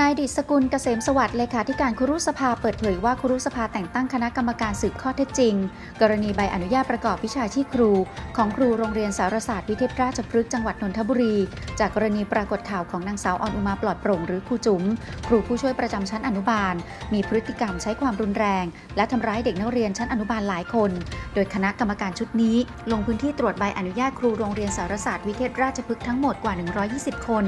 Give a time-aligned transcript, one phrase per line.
[0.00, 5.54] นายดิษกุลเกษมสวัสดิ์เลขาธิการครุสภาเปิดเผยว่าครุสภาแต่งตั้งคณะกรรมการสืบข้อเท็จจริง
[6.00, 7.90] กรณีใบอนุญาตประกอบวิชาชีพครู
[8.36, 11.36] ของครูโรงเรียนสารศาสตร์วิเทศราชพฤกษ์จังหวัดนนทบุรี
[11.80, 14.82] จากกรณีปรากฏข่าวของนางสาวออนอุมาปลอดโปร่งหรือครูจุ๋ม
[15.26, 16.74] ครูผู้ช่วยประจำชั้นอนุบาล
[17.12, 18.64] มีพฤติกรรมใช้ความรุนแรง
[18.96, 20.90] และทำร้ายเด็กนักเรียนชั้นอนุบาลหลายคน
[21.34, 22.56] โดยคณะกรรมการชุดนี้
[22.92, 26.54] ลงพื้นที่ตรวจใบอนุญาตครูโรงเรียนสารศาสตร์วิเทศราชพฤกษ์ทั้งหมดกว่า
[26.90, 27.44] 120 คน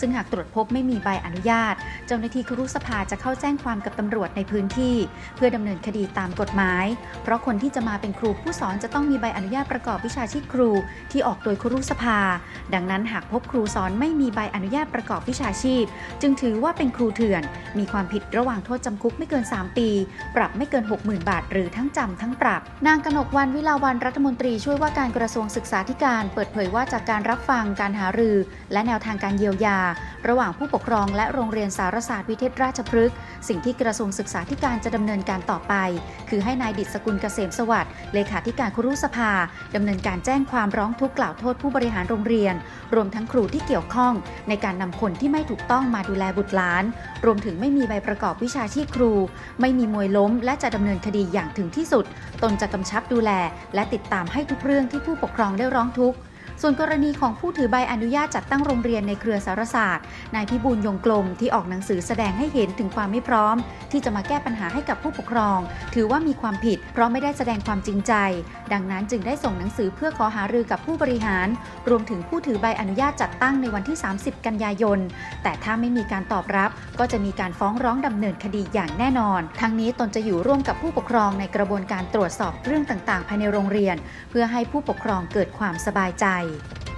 [0.00, 1.74] ซึ่งหากตรวจพบไม่มีใบอนุญาต
[2.06, 4.96] เจ้าหน้าที่ครุสภาจะเข้าแจ้งความกับตำรวจในพื้นที่
[5.36, 6.86] เพื่อดำเนินคดีตามกฎหมาย
[7.22, 10.70] เพราะคนที่จะมาเป็นครูผู้สอนจะต้องมีใบอนุญาตประกอบวิชาชีพครู
[11.10, 12.18] ที่ออกโดยครุสภา
[12.74, 15.84] ดังนั้นหากพบครูสอนไม่มีใบอนุญาตประกอบวิชาชีพ
[16.22, 17.42] จึงถือว่าเป็นครูเถื่อน
[17.78, 19.88] มีความผิดระหว่างโทษจำคุกไม่เกิน 3 ปี
[20.36, 28.36] ปรับไม่เกิน 60,000 บาท หรือทั้งจำทั้งปรับ นางกนกวันวิลาวันรัฐมนตรีช่วยว่าการกระทรวงศึกษาธิการ เปิดเผยว่าจากการรับฟังการหารือ
[28.72, 29.78] และแนวทางการเยียวยา
[30.28, 33.16] ระหว่างผู้ปกครองและโรงเรียนสารศาสตร์วิเทศราชพฤกษ์
[33.48, 35.74] สิ่งที่กระทรวงศึกษาธิการจะดำเนินการต่อไป
[36.28, 39.30] คือให้นายดิษกุลเกษมสวัสดิ์เลขาธิการครุสภา
[39.74, 42.54] ดำเนินการแจ้งความร้องทุกข์กล่าวโทษผู้บริหารโรงเรียน
[42.94, 44.14] รวมทั้งครูที่เกี่ยวข้อง
[44.48, 46.84] ในการนำคนที่ไม่ถูกต้องมาดูแลบุตรหลาน
[47.24, 49.12] รวมถึงไม่มีใบประกอบวิชาชีพครู
[49.60, 52.04] ไม่มีมวยล้ม และจะดำเนินคดีอย่างถึงที่สุด
[52.42, 53.30] ตนจะกำชับดูแล
[53.74, 56.18] และติดตามให้ทุกเรื่องที่ผู้ปกครองได้ร้องทุกข์
[56.62, 63.56] ส่วนกรณีของผู้ถือใบอนุญาตจัดตั้งโรงเรียนในเครือสารศาสตร์ นายพิบูลยงกลมที่ออกหนังสือแสดงให้เห็นถึงความไม่พร้อม
[63.90, 65.58] ที่จะมาแก้ปัญหาให้กับผู้ปกครอง
[65.94, 68.12] ถือว่ามีความผิด เพราะไม่ได้แสดงความจริงใจ
[68.72, 71.48] ดังนั้นจึงได้ส่งหนังสือเพื่อขอหารือกับผู้บริหาร
[71.88, 74.98] รวมถึงผู้ถือใบอนุญาตจัดตั้งในวันที่ 30 กันยายน
[75.42, 83.96] แต่ถ้าไม่มีการตอบรับ ก็จะมีการฟ้องร้องดำเนินคดีอย่างแน่นอน ทั้งนี้ตนจะอยู่ร่วมกับผู้ปกครองในกระบวนการตรวจสอบเรื่องต่างๆ ภายในโรงเรียน
[84.30, 86.26] เพื่อให้ผู้ปกครองเกิดความสบายใจ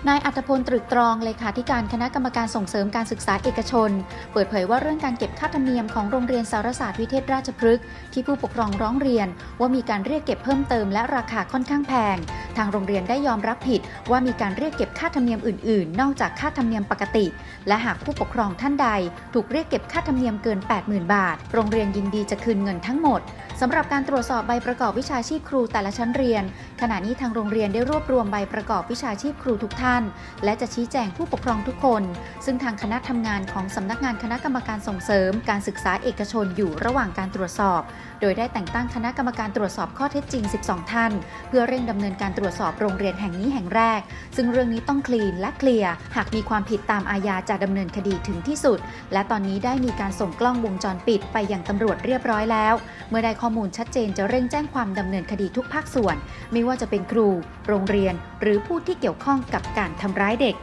[0.08, 3.91] นายอัตพลตรึกตรองเลขาธิการคณะกรรมการส่งเสริมการศึกษาเอกชน
[4.33, 9.28] เปิดเผยว่าเรื่องการเก็บค่าธรรมเนียมของโรงเรียนสารศาสตร์วิเทศราชพฤกษ์ที่ผู้ปกครองร้องเรียน
[9.60, 12.16] ว่ามีการเรียกเก็บเพิ่มเติมและราคาค่อนข้างแพง
[12.56, 13.81] ทางโรงเรียนได้ยอมรับผิด
[14.11, 17.27] ว่ามีการเรียกเก็บค่าธรรมเนียมอื่น ๆ นอกจากค่าธรรมเนียมปกติ
[17.69, 18.89] และหากผู้ปกครองท่านใด
[19.34, 23.21] ถูกเรียกเก็บค่าธรรมเนียมเกิน 80,000 บาท โรงเรียนยินดีจะคืนเงินทั้งหมด
[23.61, 26.43] สำหรับการตรวจสอบใบประกอบวิชาชีพครูแต่ละชั้นเรียน
[26.81, 30.03] ขณะนี้ทางโรงเรียนได้รวบรวมใบประกอบวิชาชีพครูทุกท่าน
[30.44, 32.03] และจะชี้แจงผู้ปกครองทุกคน
[32.44, 37.83] ซึ่งทางคณะทำงานของสำนักงานคณะกรรมการส่งเสริม การศึกษาเอกชนอยู่ระหว่างการตรวจสอบ
[38.21, 41.12] โดยได้แต่งตั้งคณะกรรมการตรวจสอบข้อเท็จจริง 12 ท่าน
[41.49, 44.00] เพื่อเร่งดำเนินการตรวจวจสอบโรงเรียนแห่งนี้แห่งแรก
[44.36, 48.78] ซึ่งเรื่องนี้ต้องคลีนและเคลียร์ หากมีความผิดตามอาญาจะดำเนินคดีถึงที่สุด
[49.12, 52.74] และตอนนี้ได้มีการส่งกล้องวงจรปิดไปยังตำรวจเรียบร้อยแล้ว
[53.10, 56.16] เมื่อได้ข้อมูลชัดเจนจะเร่งแจ้งความดำเนินคดีทุกภาคส่วน
[56.52, 57.28] ไม่ว่าจะเป็นครู
[57.68, 60.56] โรงเรียน หรือผู้ที่เกี่ยวข้องกับการทำร้ายเด็ก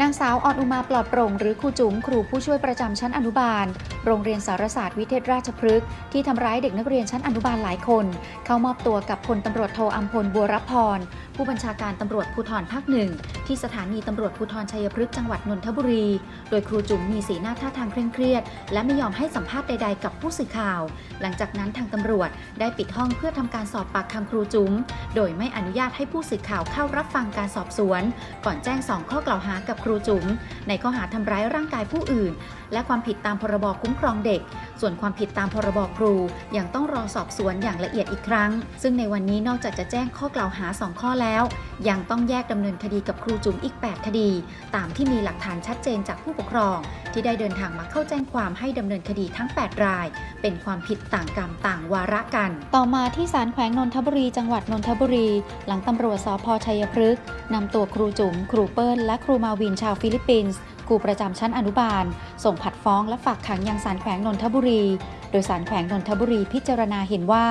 [0.00, 3.66] นางสาวออนอุมาปลอดโปร่งหรือครูจุ๋มครูผู้ช่วยประจำชั้นอนุบาล
[4.06, 8.06] โรงเรียนสารศาสตร์วิเทศราชพฤกษ์ที่ทำร้ายเด็กนักเรียนชั้นอนุบาลหลายคน
[8.46, 10.98] เข้ามอบตัวกับพลตำรวจโทอัมพลบัวรับพร
[11.36, 13.10] ผู้บัญชาการตำรวจภูธรภาคหนึ่ง
[13.46, 16.06] ที่สถานีตำรวจภูธรชัยพฤกษ์จังหวัดนนทบุรี
[16.50, 18.42] โดยครูจุ๋มมีสีหน้าท่าทางเคร่งเครียด
[18.72, 20.80] และไม่ยอมให้สัมภาษณ์ใดๆ กับผู้สื่อข่าว
[21.20, 22.30] หลังจากนั้นทางตำรวจ
[22.60, 24.72] ได้ปิดห้องเพื่อทำการสอบปากคำครูจุ๋ม
[25.16, 28.02] โดยไม่อนุญาตให้ผู้สื่อข่าวเข้ารับฟังการสอบสวน
[28.44, 30.24] ก่อนแจ้งสองข้อกล่าวหากับครูจุ๋ม
[30.68, 32.32] ในข้อหาทำร้ายร่างกายผู้อื่น
[32.72, 34.40] และความผิดตามพรบคุ้มครองเด็ก
[34.80, 36.14] ส่วนความผิดตามพรบครู
[36.56, 38.50] ยังต้องรอสอบสวนอย่างละเอียดอีกครั้ง
[38.82, 41.42] ซึ่งในวันนี้นอกจากจะแจ้งข้อกล่าวหา 2 ข้อแล้ว
[41.88, 44.30] ยังต้องแยกดำเนินคดีกับครูจุ๋มอีก 8 คดี
[44.76, 46.78] ตามที่มีหลักฐานชัดเจนจากผู้ปกครอง
[47.12, 50.06] ที่ได้เดินทางมาเข้าแจ้งความให้ดำเนินคดีทั้ง 8 ราย
[50.42, 55.28] เป็นความผิดต่างกรรมต่างวาระกัน ต่อมาที่ศาลแขวงนนทบุรีจังหวัดนนทบุรี
[55.66, 57.22] หลังตำรวจสภ.ชัยพฤกษ์
[57.54, 62.04] นำตัวครูจุ๋มครูเปิ้ลและครูมาวินชาวฟิลิปปินส์ครูประจำชั้นอนุบาล
[62.44, 64.82] ส่งผัดฟ้องและฝากขังยังศาลแขวงนนทบุรี
[65.30, 67.46] โดยศาลแขวงนนทบุรีพิจารณาเห็นว่า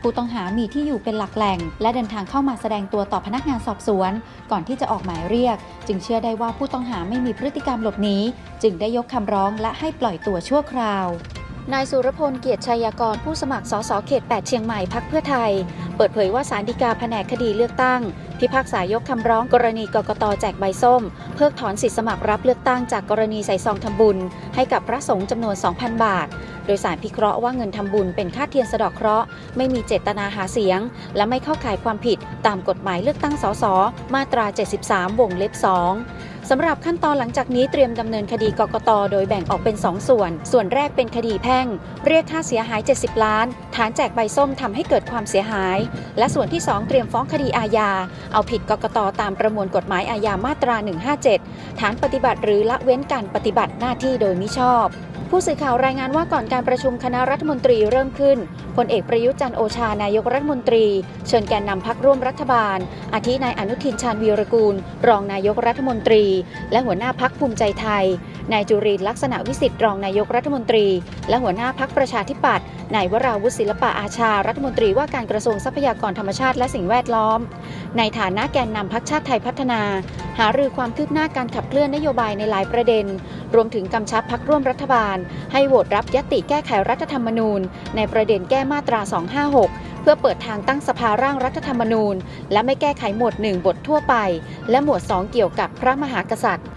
[0.00, 4.12] ผู้ต้องหามีที่อยู่เป็นหลักแหล่ง และเดินทางเข้ามาแสดงตัวต่อพนักงานสอบสวน
[4.50, 8.18] ก่อนที่จะออกหมายเรียก จึงเชื่อได้ว่าผู้ต้องหาไม่มีพฤติกรรมหลบหนี
[8.62, 11.06] จึงได้ยกคำร้องและให้ปล่อยตัวชั่วคราว
[11.72, 15.52] นายสุรพลเกียรติชัยกรผู้สมัครสสเขต 8 เชียงใหม่พักเพื่อไทย
[15.96, 18.00] เปิดเผยว่าสารดีกาแผนกคดีเลือกตั้ง
[18.38, 21.02] พิพากษายกคำร้องกรณีกกตแจกใบส้ม
[21.34, 24.18] เพิกถอนสิทธิสมัครรับเลือกตั้งจากกรณีใส่ซองทำบุญ
[24.54, 26.26] ให้กับพระสงฆ์จำนวน 2,000 บาท
[26.66, 29.26] โดยสารพิเคราะห์ว่าเงินทำบุญเป็นค่าเทียนสะดอกเคราะห์
[29.56, 30.80] ไม่มีเจตนาหาเสียง
[31.16, 33.64] และไม่เข้าข่ายความผิดตามกฎหมายเลือกตั้งสส
[34.14, 34.46] มาตรา
[34.82, 41.66] 73 วงเล็บ 2สำหรับขั้นตอนหลังจากนี้เตรียมดำเนินคดีกกต โดยแบ่งออกเป็น 2 ส่วน ส่วนแรกเป็นคดีแพ่ง
[42.06, 45.78] เรียกค่าเสียหาย 70 ล้าน ฐานแจกใบส้มทำให้เกิดความเสียหาย
[46.18, 47.90] และส่วนที่ 2 เตรียมฟ้องคดีอาญา
[48.32, 50.76] เอาผิดกกต ตามประมวลกฎหมายอาญามาตรา
[51.28, 54.88] 157 ฐานปฏิบัติหรือละเว้นการปฏิบัติหน้าที่โดยมิชอบ
[55.30, 58.38] ผู้สื่อข่าวรายงานว่าก่อนการการประชุมคณะรัฐมนตรีเริ่มขึ้น
[58.76, 60.84] พลเอกประยุทธ์จันโอชานายกรัฐมนตรี
[61.28, 62.78] เชิญแกนนำพักร่วมรัฐบาล
[63.14, 64.74] อาทินายอนุทินชาญวีรกูล
[65.08, 66.24] รองนายกรัฐมนตรี
[66.72, 68.04] และหัวหน้าพักภูมิใจไทย
[68.52, 70.86] นายจุรินลักษณะวิสิทธิ์รองนายกรัฐมนตรี
[71.28, 77.38] และหัวหน้าพักประชาธิปัตย์นายวราวุฒิศิลปะอาชา รัฐมนตรีว่าการกระทรวงทรัพยากรธรรมชาติและสิ่งแวดล้อม
[77.98, 79.82] ในฐานะแกนนำพักชาติไทยพัฒนา
[80.38, 83.06] หารือความคืบหน้าการขับเคลื่อนนโยบายในหลายประเด็น
[83.54, 85.16] รวมถึงกำชับพักร่วมรัฐบาล
[85.52, 87.60] ให้โหวตรับยติแก้ไขรัฐธรรมนูญ
[87.96, 89.00] ในประเด็นแก้มาตรา
[89.52, 92.14] 256 เพื่อเปิดทางตั้งสภาร่างรัฐธรรมนูญ
[92.52, 94.14] และไม่แก้ไขหมวด 1 บททั่วไป
[94.70, 96.68] และหมวด 2 เกี่ยวกับพระมหากษัตริย์